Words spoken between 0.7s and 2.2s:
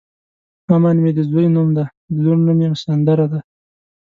امن مې د ځوی نوم دی د